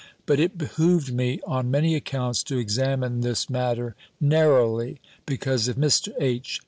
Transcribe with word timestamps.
But 0.25 0.39
it 0.39 0.57
behoved 0.57 1.13
me, 1.13 1.39
on 1.45 1.69
many 1.69 1.93
accounts, 1.93 2.41
to 2.45 2.57
examine 2.57 3.21
this 3.21 3.51
matter 3.51 3.93
narrowly; 4.19 4.99
because 5.27 5.67
if 5.67 5.75
Mr. 5.75 6.11
H. 6.19 6.59